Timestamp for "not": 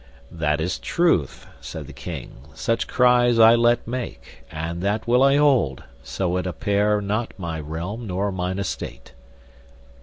7.01-7.35